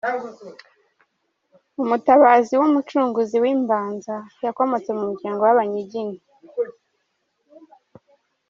[1.83, 6.19] Umutabazi w’Umucunguzi w’Imbanza: Yakomotse mu muryango w’Abanyiginya.